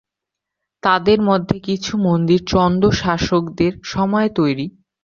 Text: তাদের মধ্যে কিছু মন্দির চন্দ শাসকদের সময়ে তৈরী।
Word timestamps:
তাদের 0.83 1.19
মধ্যে 1.21 1.57
কিছু 1.59 1.93
মন্দির 2.07 2.39
চন্দ 2.45 2.81
শাসকদের 3.01 3.73
সময়ে 3.83 4.29
তৈরী। 4.35 4.67